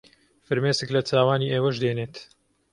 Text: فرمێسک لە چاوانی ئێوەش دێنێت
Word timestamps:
فرمێسک 0.45 0.89
لە 0.95 1.01
چاوانی 1.09 1.51
ئێوەش 1.53 1.75
دێنێت 1.83 2.15